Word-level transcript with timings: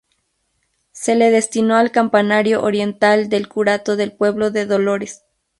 Se 0.93 1.13
le 1.13 1.29
destinó 1.29 1.75
al 1.75 1.91
campanario 1.91 2.63
oriental 2.63 3.29
del 3.29 3.47
curato 3.47 3.95
del 3.95 4.13
pueblo 4.13 4.49
de 4.49 4.65
Dolores. 4.65 5.21